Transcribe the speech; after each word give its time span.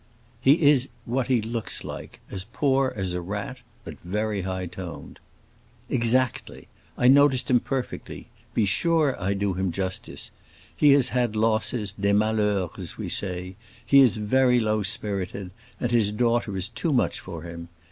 "He 0.41 0.63
is 0.63 0.89
what 1.05 1.27
he 1.27 1.43
looks 1.43 1.83
like: 1.83 2.21
as 2.31 2.43
poor 2.45 2.91
as 2.95 3.13
a 3.13 3.21
rat, 3.21 3.59
but 3.83 3.99
very 4.03 4.41
high 4.41 4.65
toned." 4.65 5.19
"Exactly. 5.89 6.67
I 6.97 7.07
noticed 7.07 7.51
him 7.51 7.59
perfectly; 7.59 8.27
be 8.55 8.65
sure 8.65 9.15
I 9.21 9.35
do 9.35 9.53
him 9.53 9.71
justice. 9.71 10.31
He 10.75 10.93
has 10.93 11.09
had 11.09 11.35
losses, 11.35 11.91
des 11.93 12.13
malheurs, 12.13 12.79
as 12.79 12.97
we 12.97 13.09
say. 13.09 13.57
He 13.85 13.99
is 13.99 14.17
very 14.17 14.59
low 14.59 14.81
spirited, 14.81 15.51
and 15.79 15.91
his 15.91 16.11
daughter 16.11 16.57
is 16.57 16.67
too 16.69 16.91
much 16.91 17.19
for 17.19 17.43
him. 17.43 17.69